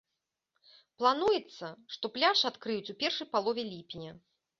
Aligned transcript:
Плануецца, 1.01 1.67
што 1.95 2.11
пляж 2.15 2.37
адкрыюць 2.51 2.91
у 2.95 2.97
першай 3.05 3.27
палове 3.35 3.67
ліпеня. 3.71 4.11